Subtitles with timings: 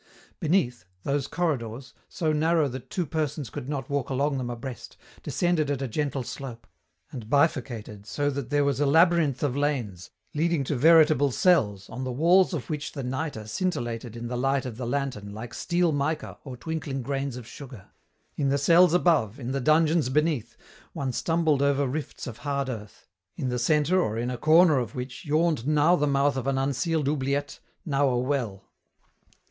[0.39, 5.69] Beneath, those corridors, so narrow that two persons could not walk along them abreast, descended
[5.69, 6.65] at a gentle slope,
[7.11, 12.03] and bifurcated so that there was a labyrinth of lanes, leading to veritable cells, on
[12.03, 15.91] the walls of which the nitre scintillated in the light of the lantern like steel
[15.91, 17.91] mica or twinkling grains of sugar.
[18.35, 20.57] In the cells above, in the dungeons beneath,
[20.93, 23.05] one stumbled over rifts of hard earth,
[23.35, 26.57] in the centre or in a corner of which yawned now the mouth of an
[26.57, 28.65] unsealed oubliette, now a well.